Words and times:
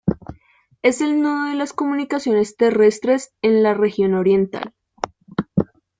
Es 0.81 0.99
el 1.01 1.21
nudo 1.21 1.49
de 1.51 1.55
las 1.55 1.73
comunicaciones 1.73 2.57
terrestres 2.57 3.35
en 3.43 3.61
la 3.61 3.75
región 3.75 4.15
Oriental. 4.15 4.73